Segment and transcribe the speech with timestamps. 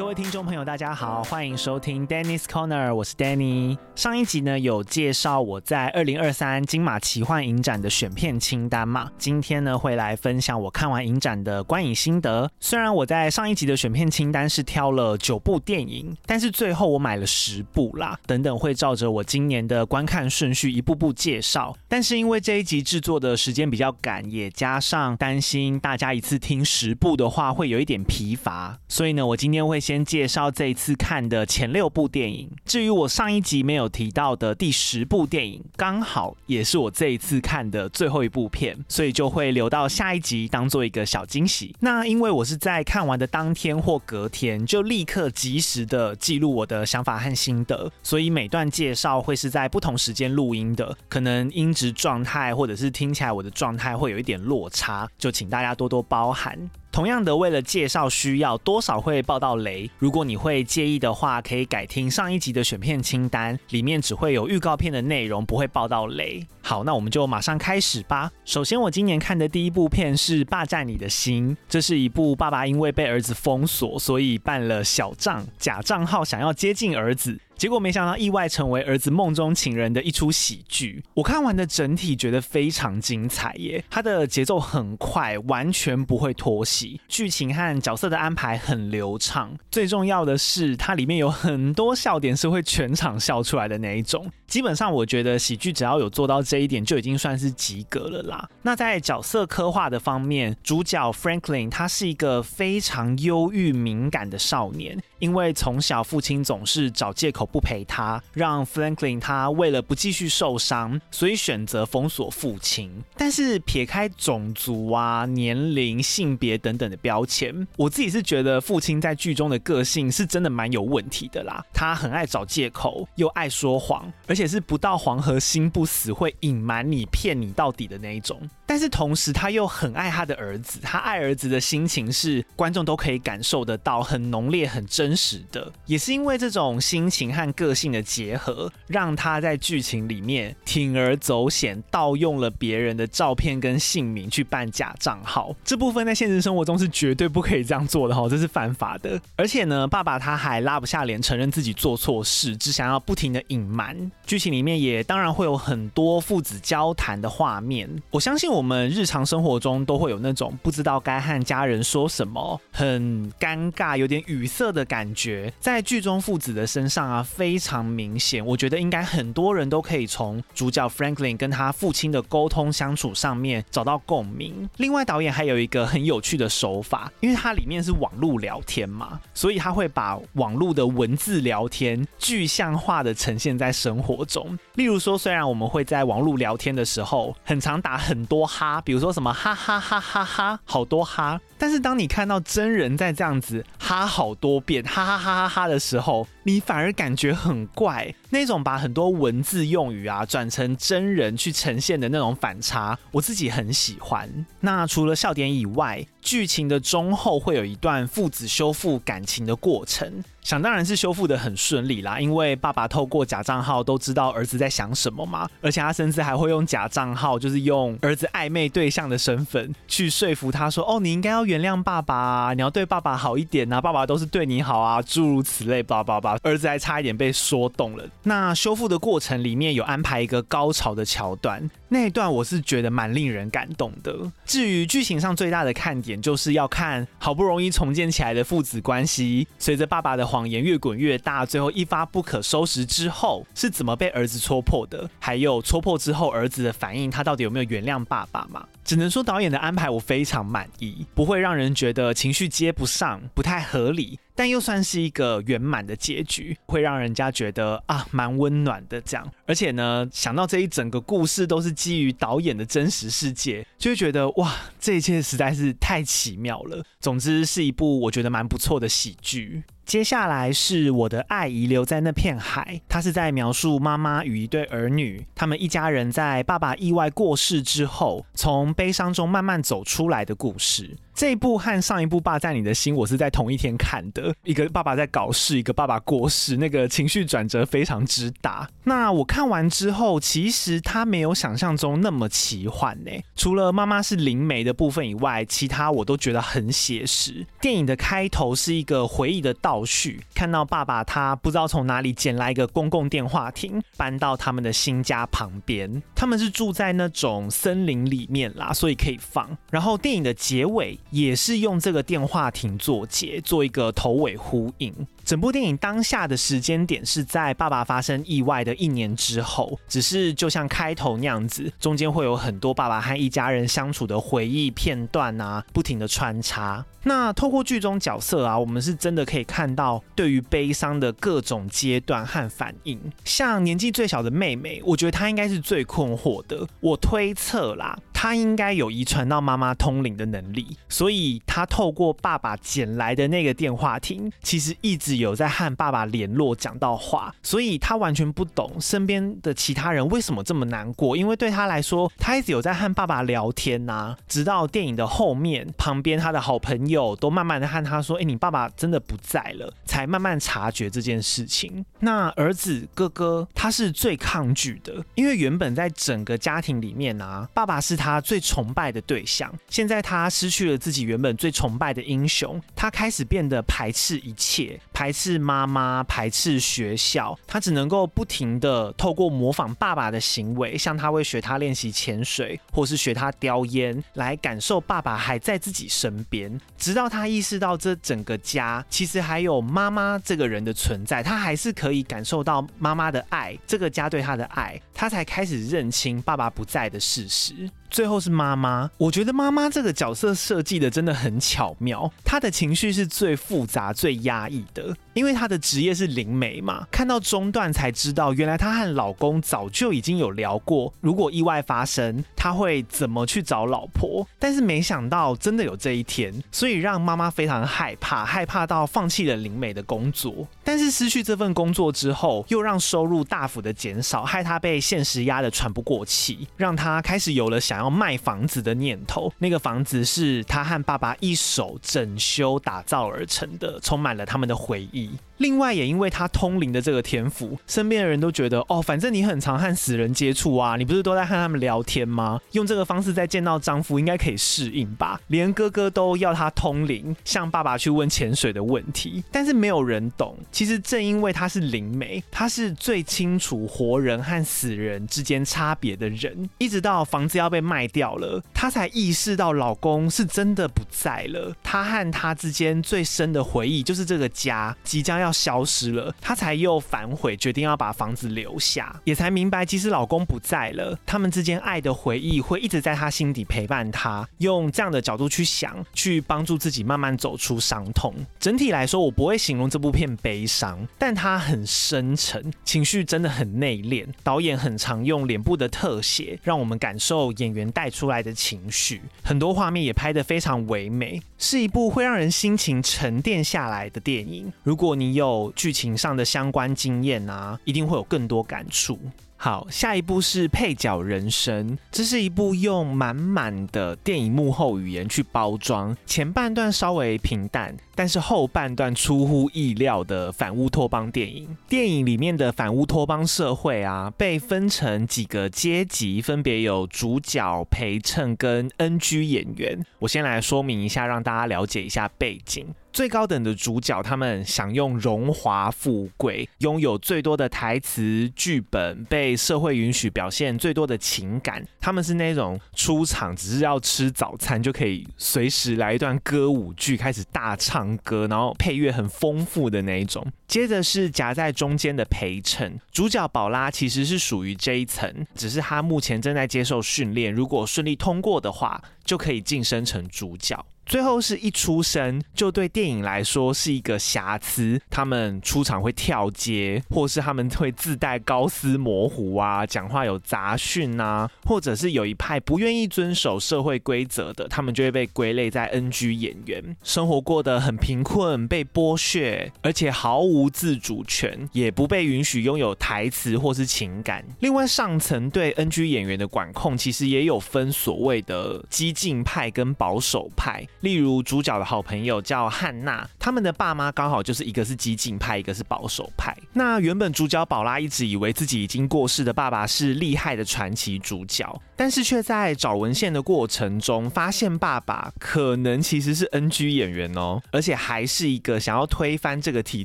[0.00, 3.76] 各位听众朋友，大家好，欢迎收听 Danny's Corner，我是 Danny。
[3.94, 12.50] 上一集呢有介绍我在二零二三金马奇幻影展的选片清单嘛，今天呢会来分享我看完影展的观影心得。
[12.60, 21.76] 虽然我在上一集的选片清单是挑了九部电影，但是最后我买了十部啦，等等会照着我今年的观看顺序一步步介绍。
[21.88, 29.78] 但是因为这一集制作的时间比较赶，也加上担心大家一次听十部的话会有一点疲乏，所以呢我今天会。
[29.90, 32.48] 先介绍这一次看的前六部电影。
[32.64, 41.74] 至于我上一集没有提到的第十部电影，刚好也是我这一次看的最后一部片，所以就会留到下一集当做一个小惊喜。
[41.80, 56.70] 那因为我是在看完的当天或隔天就立刻及时的记录我的想法和心得，所以每段介绍会是在不同时间录音的，可能音质状态或者是听起来我的状态会有一点落差，就请大家多多包涵。
[56.92, 59.88] 同样的，为了介绍需要，多少会爆到雷。
[59.98, 66.44] 如果你会介意的话，可以改听上一集的选片清单，里面只会有预告片的内容，不会爆到雷。
[66.62, 68.30] 好，那我们就马上开始吧。
[68.44, 77.38] 首先，我今年看的第一部片是《霸占你的心》，这是一部爸爸因为被儿子封锁，所以办了小账假账号，想要接近儿子。
[77.60, 81.04] 结果没想到意外成为儿子梦中情人的一出喜剧。
[81.12, 89.54] 我看完的整体觉得非常精彩耶，它的节奏很快，完全不会拖戏，剧情和角色的安排很流畅。
[89.70, 94.26] 最重要的是，它里面有很多笑点是会全场笑出来的那一种。
[94.46, 98.48] 基本上，我觉得喜剧只要有做到这一点，就已经算是及格了啦。
[98.62, 104.98] 那在角色刻画的方面，主角 Franklin 他是一个非常忧郁敏感的少年。
[105.20, 112.90] 因为从小父亲总是找借口不陪他，让 Franklin 他为了不继续受伤，所以选择封锁父亲。
[113.16, 121.62] 但是撇开种族啊、年龄、性别等等的标签，我自己是觉得父亲在剧中的个性是真的蛮有问题的啦。
[121.72, 128.40] 他很爱找借口，又爱说谎，而且是不到黄河心不死，会隐瞒你、骗你到底的那一种。
[128.66, 135.10] 但是同时他又很爱他的儿子，他爱儿子的心情是观众都可以感受得到，很浓烈、很真。
[135.20, 145.54] 实的，也是因为这种心情个性的结合，让他在剧情里面铤而走险，盗用了别人的照片跟姓名去办假账号。
[145.64, 149.20] 这部分在现实生活中是绝对不可以这样做的哈，这是犯法的。
[149.36, 154.10] 而且呢，爸爸他还拉不下脸承认自己做错事，只想要不停的隐瞒。
[154.26, 157.88] 剧情里面也当然会有很多父子交谈的画面。
[158.10, 164.80] 我相信我们日常生活中都会有那种不知道该和家人说什么，很尴尬、有点语塞的。
[164.90, 168.44] 感觉在剧中父子的身上啊，非常明显。
[168.44, 174.68] 我觉得应该很多人都可以从主角 Franklin 跟他父亲的沟通相处上面找到共鸣。
[174.78, 184.58] 另外，导演还有一个很有趣的手法，因为它里面是网络聊天嘛，所以他会把网络的文字聊天具象化的呈现在生活中。
[184.74, 194.80] 例如说，虽然我们会在网络聊天的时候很常打很多哈，比如说什么哈哈哈哈哈，好多哈，但是当你看到真人在这样子哈好多遍。
[194.90, 204.28] 哈哈哈哈哈的时候，你反而感觉很怪，那种把很多文字用语啊转成真人去呈现的那种反差，我自己很喜欢。
[204.60, 228.04] 那除了笑点以外，剧情的中后会有一段父子修复感情的过程，想当然是修复得很顺利啦，因为爸爸透过假账号都知道儿子在想什么嘛，而且他甚至还会用假账号，就是用儿子暧昧对象的身份去说服他说：“哦，你应该要原谅爸爸，你要对爸爸好一点呐，爸爸都是对你好啊，诸如此类，叭叭叭。”儿子还差一点被说动了。
[228.22, 234.16] 那修复的过程里面有安排一个高潮的桥段，那一段我是觉得蛮令人感动的。
[234.46, 236.20] 至于剧情上最大的看点。
[236.20, 245.08] 就是要看好不容易重建起来的父子关系，随着爸爸的谎言越滚越大，最后一发不可收拾之后，是怎么被儿子戳破的？
[245.18, 248.64] 还有戳破之后儿子的反应，他到底有没有原谅爸爸嘛？
[248.90, 254.18] 只能说导演的安排我非常满意，不会让人觉得情绪接不上，不太合理。
[254.34, 259.30] 但又算是一个圆满的结局，会让人家觉得啊，蛮温暖的这样。
[259.46, 266.82] 而且呢，想到这一整个故事都是基于导演的真实世界，就会觉得哇，这一切实在是太奇妙了。
[266.98, 269.62] 总之是一部我觉得蛮不错的喜剧。
[269.84, 280.96] 接下来是我的爱遗留在那片海，它是在描述妈妈与一对儿女，他们一家人在爸爸意外过世之后，从悲伤中慢慢走出来的故事。
[281.14, 284.34] 这一部和上一部《霸占你的心》，我是在同一天看的。
[284.44, 288.68] 一个爸爸在搞事，一个爸爸过世，那个情绪转折非常之大。
[288.84, 293.10] 那我看完之后，其实他没有想象中那么奇幻呢。
[293.36, 297.44] 除了妈妈是灵媒的部分以外，其他我都觉得很写实。
[297.60, 306.02] 电影的开头是一个回忆的倒叙，看到爸爸他不知道从哪里捡来一个公共电话亭，搬到他们的新家旁边。
[306.14, 309.56] 他们是住在那种森林里面啦，所以可以放。
[309.70, 310.98] 然后电影的结尾。
[311.10, 314.92] 也是用这个电话亭做结，做一个头尾呼应。
[315.30, 326.84] 整部电影当下的时间点是在爸爸发生意外的一年之后，只是就像开头那样子，中间会有很多爸爸和一家人相处的回忆片段啊，不停的穿插。
[327.04, 333.00] 那透过剧中角色啊，我们是真的可以看到对于悲伤的各种阶段和反应。
[333.24, 336.66] 像年纪最小的妹妹，我觉得她应该是最困惑的。
[336.80, 345.19] 我推测啦，她应该有遗传到妈妈通灵的能力，所以她透过爸爸捡来的那个电话亭，其实一直。
[345.20, 361.84] 有在和爸爸联络，讲到话，所以他完全不懂身边的其他人为什么这么难过，因为对他来说，他一直有在和爸爸聊天呐、直到电影的后面，旁边他的好朋友都慢慢的和他说：“哎，你爸爸真的不在了。”才慢慢察觉这件事情。
[361.98, 374.80] 那儿子哥哥他是最抗拒的，因为原本在整个家庭里面啊，爸爸是他最崇拜的对象，现在他失去了自己原本最崇拜的英雄，他开始变得排斥一切。
[375.00, 386.60] 排斥妈妈，排斥学校，他只能够不停地透过模仿爸爸的行为，像他会学他练习潜水，或是学他叼烟，来感受爸爸还在自己身边。
[386.76, 397.70] 直到他意识到这整个家其实还有妈妈这个人的存在，他还是可以感受到妈妈的爱，这个家对他的爱，他才开始认清爸爸不在的事实。
[397.90, 406.86] 最后是妈妈，我觉得妈妈这个角色设计的真的很巧妙，她的情绪是最复杂、最压抑的，因为她的职业是灵媒嘛。
[406.92, 414.24] 看到中段才知道，原来她和老公早就已经有聊过，如果意外发生，她会怎么去找老婆。
[414.38, 420.46] 但是没想到真的有这一天，所以让妈妈非常害怕，害怕到放弃了灵媒的工作。
[420.62, 427.79] 但是失去这份工作之后，又让收入大幅的减少，害她被现实压得喘不过气，让她开始有了想。
[427.80, 435.10] 然后卖房子的念头，那个房子是他和爸爸一手整修打造而成的，充满了他们的回忆。
[435.40, 442.38] 另外，也因为他通灵的这个天赋，身边的人都觉得哦，反正你很常和死人接触啊，你不是都在和他们聊天吗？
[442.52, 445.18] 用这个方式再见到丈夫，应该可以适应吧？
[445.28, 449.24] 连哥哥都要他通灵，向爸爸去问潜水的问题。
[449.32, 456.50] 但是没有人懂，其实正因为他是灵媒，他是最清楚活人和死人之间差别的人。
[456.58, 461.56] 一直到房子要被卖掉了，他才意识到老公是真的不在了。
[461.62, 465.29] 他和他之间最深的回忆，就是这个家即将要。
[465.32, 474.28] 消失了，她才又反悔，决定要把房子留下，也才明白，即使老公不在了，他们之间爱的回忆会一直在她心底陪伴她。
[474.38, 478.14] 用这样的角度去想，去帮助自己慢慢走出伤痛。
[478.38, 484.06] 整体来说，我不会形容这部片悲伤，但它很深沉，情绪真的很内敛。
[484.22, 489.02] 导演很常用脸部的特写，让我们感受演员带出来的情绪。
[489.22, 494.52] 很多画面也拍得非常唯美，是一部会让人心情沉淀下来的电影。
[494.62, 498.98] 如果你有有剧情上的相关经验啊，一定会有更多感触。
[499.42, 511.56] 好，下一部是《配角人生》，这是一部用满满的电影幕后语言去包装，前半段稍微平淡，但是后半段出乎意料的反乌托邦电影。
[511.66, 519.82] 电影里面的反乌托邦社会啊，被分成几个阶级，分别有主角、陪衬跟 NG 演员。
[520.00, 522.66] 我先来说明一下，让大家了解一下背景。
[522.92, 531.64] 最高等的主角，他们享用荣华富贵，拥有最多的台词、剧本，被社会允许表现最多的情感。
[531.80, 540.26] 他们是那种出场只是要吃早餐就可以随时来一段歌舞剧，开始大唱歌，然后配乐很丰富的那一种。
[540.48, 550.64] 接着是夹在中间的陪衬，主角宝拉其实是属于这一层，只是他目前正在接受训练，如果顺利通过的话，就可以晋升成主角。
[550.90, 574.24] 最后是一出生就对电影来说是一个瑕疵，他们出场会跳接，或是他们会自带高斯模糊啊，讲话有杂讯啊，或者是有一派不愿意遵守社会规则的，他们就会被归类在 NG 演员，生活过得很贫困，被剥削，而且毫无自主权，也不被允许拥有台词或是情感。
[574.40, 580.66] 另外，上层对 NG 演员的管控其实也有分所谓的激进派跟保守派。
[580.80, 586.36] 例如主角的好朋友叫汉娜，他们的爸妈刚好就是一个是激进派，一个是保守派。
[586.52, 599.84] 那原本主角宝拉一直以为自己已经过世的爸爸是厉害的传奇主角，但是却在找文献的过程中发现爸爸可能其实是 NG 演员哦，而且还是一个想要推翻这个体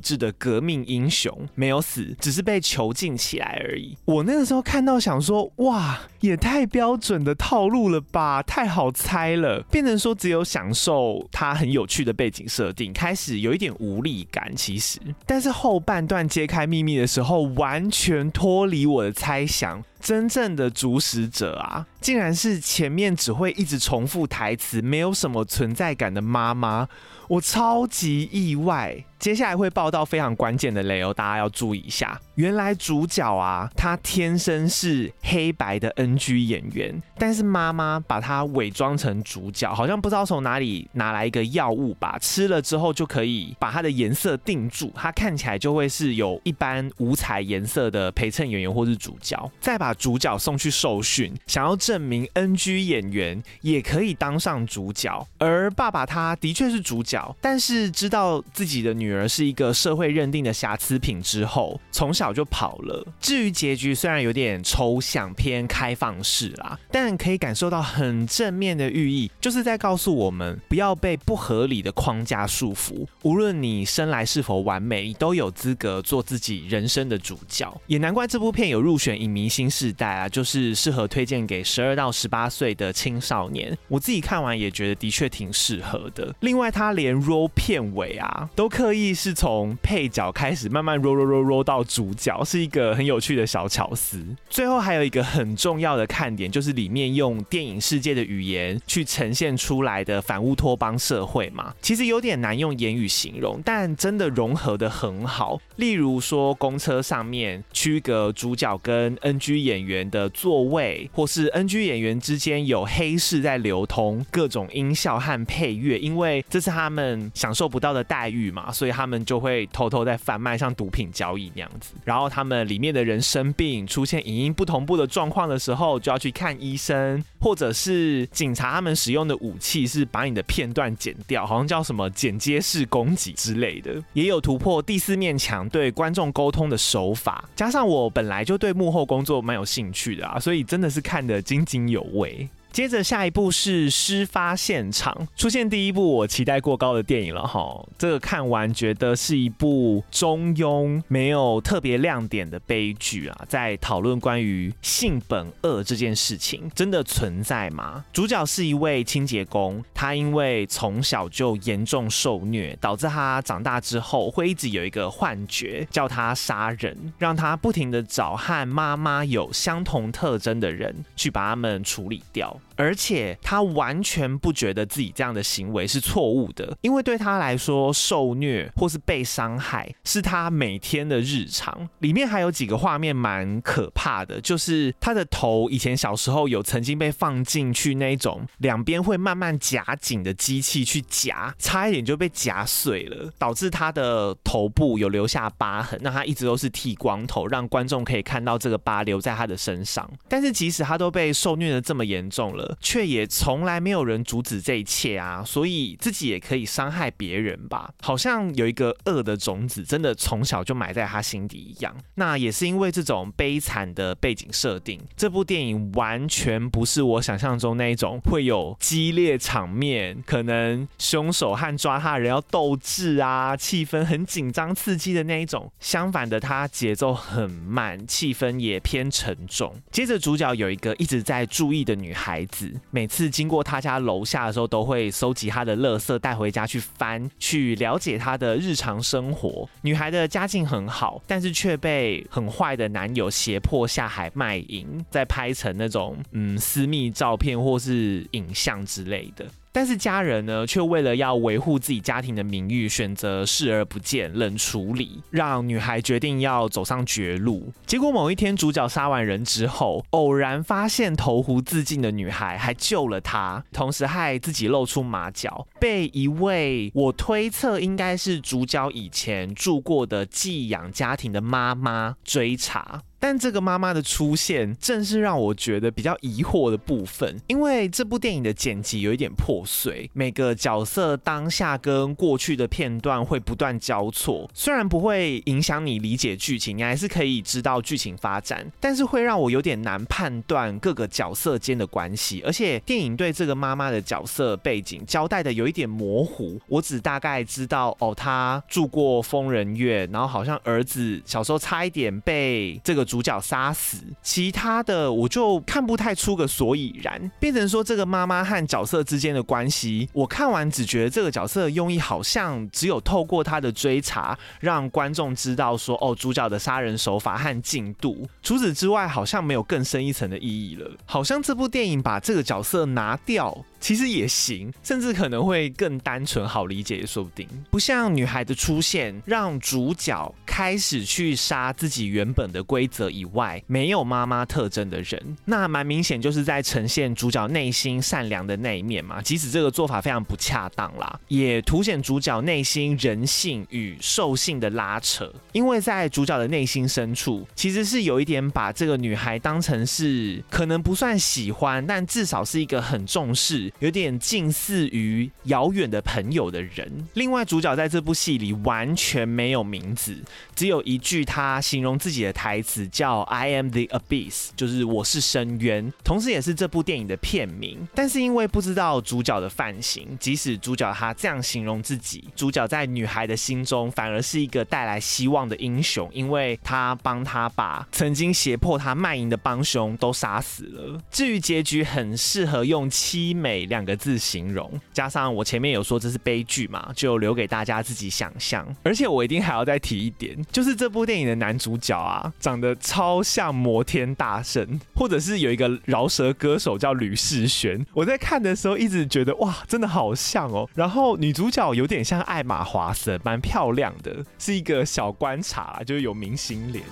[0.00, 3.96] 制的革命英雄，没有死，只是被囚禁起来而已。
[4.04, 14.54] 我那个时候看到想说，哇，也太标准的套路了吧，太好猜了，变成说只有享受他很有趣的背景设定，开始有一点无力感。
[14.54, 19.82] 其实，但是后半段揭开秘密的时候，完全脱离我的猜想。
[20.06, 26.86] 真正的主使者啊，竟然是前面只会一直重复台词、没有什么存在感的妈妈，
[27.26, 29.04] 我超级意外。
[29.18, 32.20] 接下来会报道非常关键的雷哦，大家要注意一下。
[32.34, 55.26] 原来主角啊，他天生是黑白的 NG 演员，但是妈妈把他伪装成主角，好像不知道从哪里拿来一个药物吧，吃了之后就可以把他的颜色定住，他看起来就会是有一般五彩颜色的陪衬演员或是主角，再把主角送去受训，想要证明 NG 演员也可以当上主角。
[55.38, 62.36] 而爸爸他的确是主角，但是知道自己的女儿是一个社会认定的瑕疵品之后，从小。
[62.36, 63.06] 就跑了。
[63.18, 73.06] 至于结局，虽然有点抽象偏开放式啦，但可以感受到很正面的寓意，就是在告诉我们不要被不合理的框架束缚。
[73.22, 77.74] 无论你生来是否完美，你都有资格做自己人生的主角。
[77.86, 83.78] 也难怪这部片有入选影迷新世代啊，就是适合推荐给十二到十八岁的青少年。
[83.86, 86.34] 我自己看完也觉得的确挺适合的。
[86.40, 92.12] 另外，他连 roll 片尾啊，都刻意是从配角开始慢慢 roll roll roll roll 到主。
[92.16, 94.24] 角是一个很有趣的小巧思。
[94.48, 105.60] 最后还有一个很重要的看点，就是里面用电影世界的语言去呈现出来的反乌托邦社会嘛，其实有点难用言语形容，但真的融合的很好。
[105.76, 121.94] 例如说，公车上面区隔主角跟 NG 演员的座位，或是 NG 演员之间有黑市在流通，各种音效和配乐，因为这是他们享受不到的待遇嘛，所以他们就会偷偷在贩卖，像毒品交易那样子。
[122.04, 134.00] 然后他们里面的人生病，出现影音不同步的状况的时候，就要去看医生，或者是警察他们使用的武器是把你的片段剪掉，好像叫什么剪接式攻击之类的。
[134.12, 142.48] 也有突破第四面墙对观众沟通的手法，加上我本来就对幕后工作蛮有兴趣的啊，所以真的是看得津津有味。
[142.76, 147.82] 接着下一部是事发现场，出现第一部我期待过高的电影了哈。
[147.96, 158.04] 这个看完觉得是一部中庸、没有特别亮点的悲剧啊，在讨论关于性本恶这件事情真的存在吗？
[158.12, 172.54] 主角是一位清洁工，他因为从小就严重受虐，导致他长大之后会一直有一个幻觉，叫他杀人，让他不停地找和妈妈有相同特征的人去把他们处理掉。
[172.76, 181.88] 而且他完全不觉得自己这样的行为是错误的，因为对他来说，受虐或是被伤害是他每天的日常。
[182.00, 195.98] 里面还有几个画面蛮可怕的，就是他的头以前小时候有曾经被放进去那种两边会慢慢夹紧的机器去夹，差一点就被夹碎了，导致他的头部有留下疤痕。
[196.02, 200.08] 那他一直都是剃光头，让观众可以看到这个疤留在他的身上。
[200.28, 202.65] 但是即使他都被受虐的这么严重了。
[202.80, 207.92] 却也从来没有人阻止这一切啊，所以自己也可以伤害别人吧？
[208.02, 211.94] 好像有一个恶的种子，真的从小就埋在他心底一样。
[212.14, 225.70] 那也是因为这种悲惨的背景设定，这部电影完全不是我想象中那一种会有激烈场面，可能凶手和抓他人要斗智啊，气氛很紧张刺激的那一种。
[225.80, 229.74] 相反的，它节奏很慢，气氛也偏沉重。
[229.90, 232.55] 接着主角有一个一直在注意的女孩子。
[232.90, 239.68] 每次经过他家楼下的时候，都会收集他的垃圾带回家去翻，去了解他的日常生活。
[239.82, 249.44] 女孩的家境很好，但是却被很坏的男友胁迫下海卖淫，再拍成那种嗯私密照片或是影像之类的。
[249.76, 257.70] 但是家人呢，却为了要维护自己家庭的名誉，选择视而不见、冷处理，让女孩决定要走上绝路。
[257.84, 273.02] 结果某一天，主角杀完人之后，偶然发现投湖自尽的女孩还救了他，同时害自己露出马脚，被一位我推测应该是主角以前住过的寄养家庭的妈妈追查。
[273.18, 323.64] 但这个妈妈的出现，正是让我觉得比较疑惑的部分，因为这部电影的剪辑有一点破碎，每个角色当下跟过去的片段会不断交错，虽然不会影响你理解剧情，你还是可以知道剧情发展，但是会让我有点难判断各个角色间的关系，而且电影对这个妈妈的角色背景交代的有一点模糊，我只大概知道哦，她住过疯人院，然后好像儿子小时候差一点被这个主角杀死，其他的我就看不太出个所以然，变成说这个妈妈和角色之间的关系，我看完只觉得这个角色的用意好像只有透过他的追查，让观众知道说哦，主角的杀人手法和进度，除此之外好像没有更深一层的意义了，好像这部电影把这个角色拿掉。
[323.80, 327.46] 其实也行，甚至可能会更单纯好理解也说不定。
[327.70, 339.20] 不像女孩的出现，让主角开始去杀自己原本的规则以外没有妈妈特征的人，那蛮明显就是在呈现主角内心善良的那一面嘛。
[339.22, 345.32] 即使这个做法非常不恰当啦，也凸显主角内心人性与兽性的拉扯。
[345.52, 353.65] 因为在主角的内心深处，其实是有一点把这个女孩当成是可能不算喜欢，但至少是一个很重视。
[353.78, 356.90] 有点近似于遥远的朋友的人。
[357.14, 360.16] 另外，主角在这部戏里完全没有名字，
[360.54, 367.86] 只有一句他形容自己的台词，叫 “I am the abyss”，就是我是深渊，同时也是这部电影的片名。
[367.94, 381.00] 但是因为不知道主角的犯行，即使主角他这样形容自己，主角在女孩的心中反而是一个带来希望的英雄，因为他帮他把曾经胁迫他卖淫的帮凶都杀死了。
[381.10, 383.55] 至于结局，很适合用凄美。
[383.64, 388.66] 两个字形容，加上我前面有说这是悲剧嘛，就留给大家自己想象。
[388.82, 397.84] 而且我一定还要再提一点，就是这部电影的男主角啊，长得超像摩天大圣，或者是有一个饶舌歌手叫吕世轩。
[397.94, 400.68] 我在看的时候一直觉得哇，真的好像哦。
[400.74, 406.84] 然后女主角有点像艾玛华森，蛮漂亮的，是一个小观察，就是有明星脸。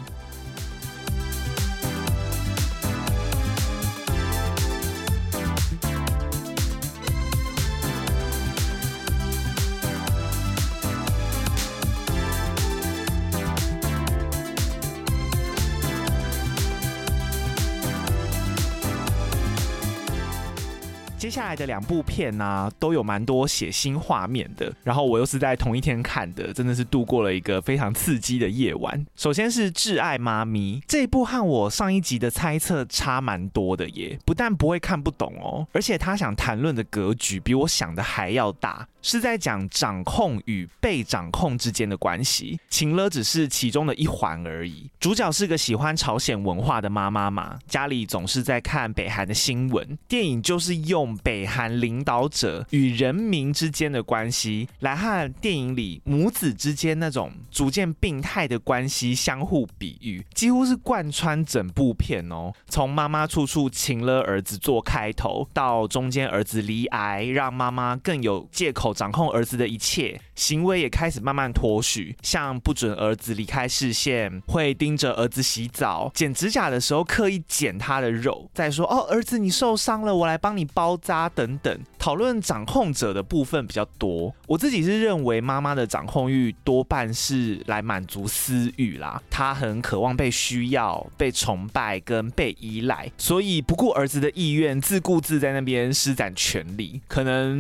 [21.25, 24.71] 接下来的两部片呢、都有蛮多血腥画面的。
[24.83, 29.07] 然后我又是在同一天看的，真的是度过了一个非常刺激的夜晚。
[29.17, 34.19] 首先是《挚爱妈咪》这一部，和我上一集的猜测差蛮多的耶。
[34.27, 38.87] 不但不会看不懂哦，而且他想谈论的格局比我想的还要大。
[39.05, 44.91] 是在讲掌控与被掌控之间的关系，情勒只是其中的一环而已。
[44.99, 49.99] 主角是个喜欢朝鲜文化的妈妈嘛，家里总是在看北韩的新闻。
[50.09, 62.51] 电影就是用北韩领导者与人民之间的关系，来和电影里母子之间那种逐渐病态的关系相互比喻，几乎是贯穿整部片哦。
[62.71, 68.94] 从妈妈处处情勒儿子做开头，到中间儿子罹癌，让妈妈更有借口。
[68.95, 81.79] 掌控儿子的一切行为也开始慢慢脱序，像不准儿子离开视线，会盯着儿子洗澡，剪指甲的时候刻意剪他的肉，再说哦，儿子你受伤了，我来帮你包扎等等。
[81.99, 97.57] 讨论掌控者的部分比较多，我自己是认为妈妈的掌控欲多半是来满足私欲啦，她很渴望被需要、被崇拜跟被依赖，所以不顾儿子的意愿，自顾自在那边施展权力，可能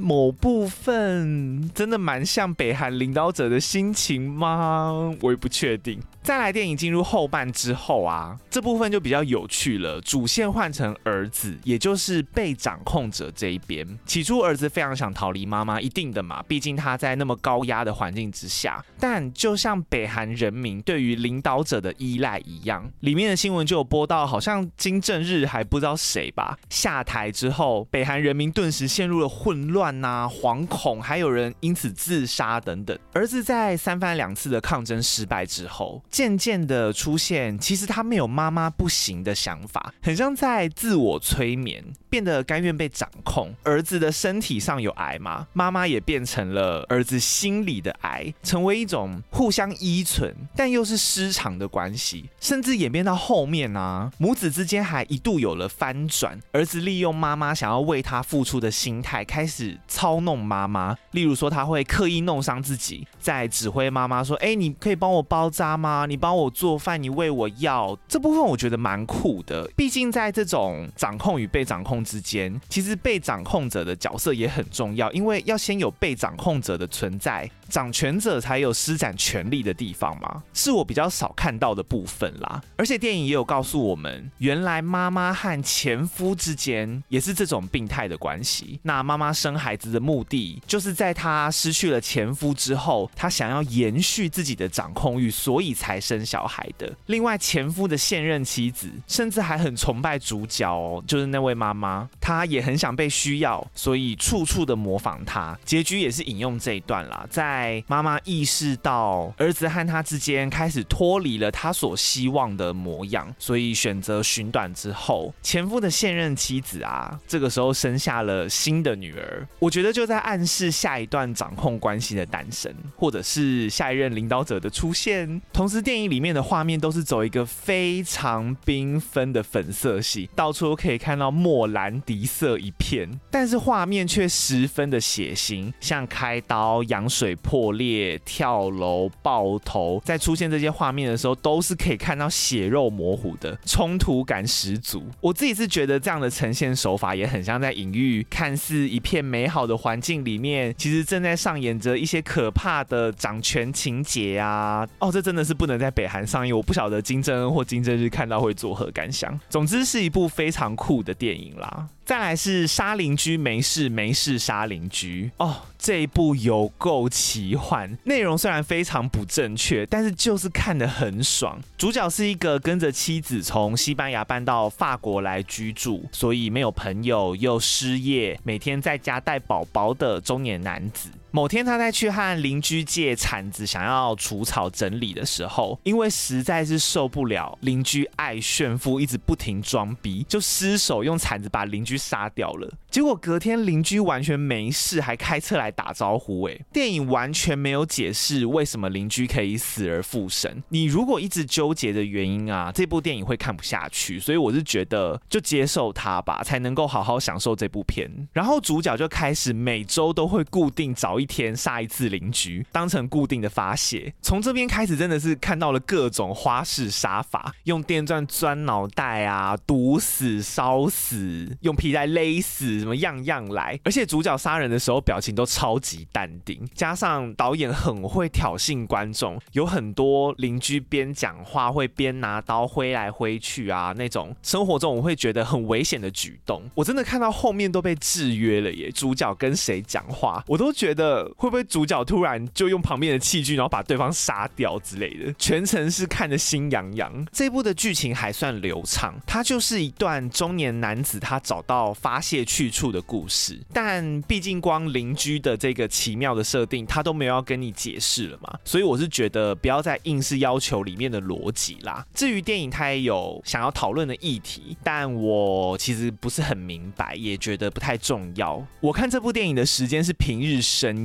[0.00, 5.14] 某部份真的蛮像北韩领导者的心情吗？
[5.20, 6.00] 我也不确定。
[6.22, 9.98] 再来，电影进入后半之后啊，这部分就比较有趣了。
[10.02, 13.86] 主线换成儿子，也就是被掌控者这一边。
[14.04, 18.84] 起初，儿子非常想逃离妈妈，一定的嘛，毕竟他在那么高压的环境之下。
[19.00, 32.96] 但就像北韩人民对于领导者的依赖一样，里面的新闻就有播到，好像金正日还不知道谁吧下台之后，北韩人民顿时陷入了混乱呐、惶恐，还有人因此自杀等等。
[33.12, 41.84] 儿子在三番两次的抗争失败之后，渐渐的出现，其实他没有妈妈不行的想法，很像在自我催眠。
[42.08, 43.54] 变得甘愿被掌控。
[43.62, 56.38] 儿子的身体上有癌嘛，妈妈也变成了儿子心里的癌，成为一种互相依存但又是失常的关系，甚至演变到后面啊，母子之间还一度有了翻转。
[56.52, 60.96] 儿子利用妈妈想要为他付出的心态，开始操弄妈妈。
[61.12, 66.06] 例如说，他会刻意弄伤自己，在指挥妈妈说：“哎，你可以帮我包扎吗？
[66.08, 69.70] 你帮我做饭，你喂我药。”这部分我觉得蛮酷的。
[69.76, 80.42] 毕竟在这种掌控与被掌控之间，其实被掌控者的角色也很重要，因为要先有被掌控者的存在，掌权者才有施展权力的地方嘛。
[80.52, 82.60] 是我比较少看到的部分啦。
[82.76, 88.80] 而且电影也有告诉我们，原来妈妈和前夫之间也是这种病态的关系。
[88.82, 96.92] 那妈妈生孩子的目的，就是在她失去了前夫之后，她想要延续自己的掌控欲，所以才生小孩的。
[97.06, 105.58] 另外，前夫的现任妻子甚至还很崇拜主角哦，就是那位妈妈，她也很想被需要，所以处处的模仿他。
[105.64, 119.44] 结局也是引用这一段啦，在在妈妈意识到儿子和他之间开始脱离了她所希望的模样，所以选择寻短之后，前夫的现任妻子啊，这个时候生下了新的女儿。
[119.58, 125.40] 我觉得就在暗示下一段掌控关系的诞生，或者是下一任领导者的出现。
[125.52, 145.02] 同时，电影里面的画面都是走一个非常缤纷的粉色系，到处都可以看到莫兰迪色一片，但是画面却十分的血腥，像开刀、羊水破裂、跳楼、爆头，在出现这些画面的时候，都是可以看到血肉模糊的，冲突感十足。
[145.18, 154.86] 我自己是觉得这样的呈现手法也很像在隐喻，看似一片美好的环境里面，其实正在上演着一些可怕的掌权情节啊。
[154.98, 159.40] 哦，这真的是不能在北韩上映，我不晓得金正恩或金正日看到会作何感想。
[159.48, 161.88] 总之是一部非常酷的电影啦。
[162.04, 171.56] 再来是杀邻居没事没事杀邻居哦，这一部有够奇奇幻，内容虽然非常不正确，但是就是看得很爽。
[171.76, 181.10] 主角是一个跟着妻子从西班牙搬到法国来居住，所以没有朋友又失业，每天在家带宝宝的中年男子。
[181.30, 192.72] 某天，他在去和邻居借铲子，想要除草整理的时候，因为实在是受不了邻居爱炫富，一直不停装逼，就失手用铲子把邻居杀掉了。
[192.90, 196.46] 结果隔天邻居完全没事，还开车来打招呼。
[196.48, 200.62] 诶，电影完全没有解释为什么邻居可以死而复生。
[200.70, 204.18] 你如果一直纠结的原因啊，这部电影会看不下去。
[204.18, 208.10] 所以我是觉得就接受它吧，才能够好好享受这部片。
[208.32, 211.17] 然后主角就开始每周都会固定找。
[211.18, 214.12] 一天杀一次邻居，当成固定的发泄。
[214.22, 223.78] 从这边开始，真的是看到了各种花式杀法，用电钻钻脑袋啊，毒死、烧死，用皮带勒死，什么样样来。
[223.84, 238.90] 而且主角杀人的时候表情都超级淡定，加上导演很会挑衅观众，有很多邻居边讲话会边拿刀挥来挥去啊，那种生活中我会觉得很危险的举动，我真的看到后面都被制约了耶。
[238.90, 241.07] 主角跟谁讲话，我都觉得。
[241.36, 245.32] 会不会主角突然就用旁边的器具，然后把对方杀掉之类的？
[245.38, 247.26] 全程是看得心痒痒。
[247.32, 253.58] 这部的剧情还算流畅，它就是一段中年男子他找到发泄去处的故事。
[253.72, 262.04] 但毕竟光邻居的这个奇妙的设定，他都没有要跟你解释了嘛，所以我是觉得不要再硬是要求里面的逻辑啦。
[262.12, 268.64] 至于电影，它也有想要讨论的议题，但我其实不是很明白，也觉得不太重要。
[268.80, 270.97] 我看这部电影的时间是平日深。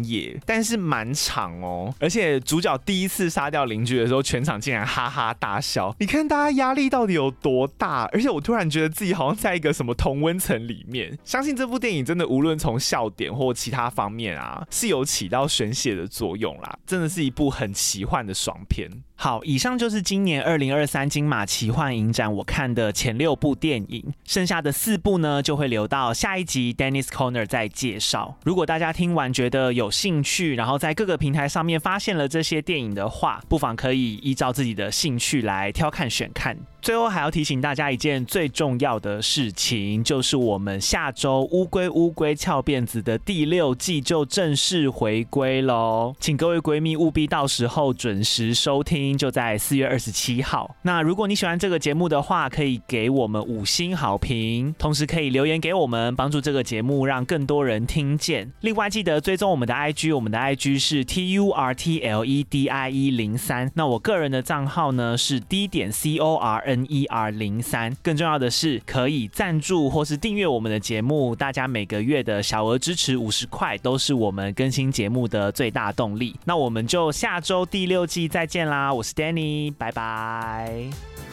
[0.46, 5.94] 但是蛮长哦，而且主角第一次杀掉邻居的时候，全场竟然哈哈大笑。
[6.00, 8.04] 你看大家压力到底有多大？
[8.14, 11.18] 而且我突然觉得自己好像在一个什么同温层里面。
[11.26, 16.80] 相信这部电影真的无论从笑点或其他方面啊，是有起到宣泄的作用啦。
[16.86, 18.90] 真的是一部很奇幻的爽片。
[19.24, 28.38] 好，以上就是今年二零二三金马奇幻影展我看的前六部电影，剩下的四部呢就会留到下一集 Dennis Corner 再介绍。
[28.44, 36.58] 如果大家听完觉得有兴趣，然后在各个平台上面发现了这些电影的话，不妨可以依照自己的兴趣来挑看选看。
[36.84, 50.76] 最后还要提醒大家一件最重要的事情，就是我们下周乌龟乌龟翘辫子的第六季就正式回归喽，请各位闺蜜务必到时候准时收听，就在四月二十七号。
[50.82, 58.52] 那如果你喜欢这个节目的话，可以给我们五星好评，同时可以留言给我们，帮助这个节目让更多人听见。
[58.60, 63.72] 另外记得追踪我们的 IG，我们的 IG 是 T U R T L E D I E 零三。
[63.76, 66.73] 那我个人的账号呢是 D 点 C O R N。
[66.74, 67.96] N E R 零三。
[68.02, 76.36] 更重要的是，可以赞助或是订阅我们的节目，大家每个月的小额支持五十块，都是我们更新节目的最大动力。
[76.46, 78.94] 那我们就下周第六季再见啦！
[78.94, 81.33] 我是 Danny，拜拜。